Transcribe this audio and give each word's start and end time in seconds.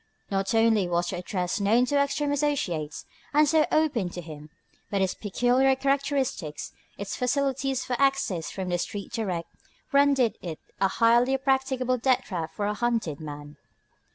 Not 0.31 0.55
only 0.55 0.87
was 0.87 1.09
the 1.11 1.17
address 1.17 1.59
known 1.59 1.85
to 1.85 1.95
Ekstrom's 1.99 2.41
associates, 2.41 3.05
and 3.35 3.47
so 3.47 3.67
open 3.71 4.09
to 4.09 4.21
him, 4.21 4.49
but 4.89 4.99
its 4.99 5.13
peculiar 5.13 5.75
characteristics, 5.75 6.71
its 6.97 7.15
facilities 7.15 7.83
for 7.85 7.95
access 7.99 8.49
from 8.49 8.69
the 8.69 8.79
street 8.79 9.11
direct, 9.11 9.49
rendered 9.91 10.39
it 10.41 10.57
a 10.79 10.87
highly 10.87 11.37
practicable 11.37 11.99
death 11.99 12.23
trap 12.25 12.51
for 12.55 12.65
a 12.65 12.73
hunted 12.73 13.19
man. 13.19 13.57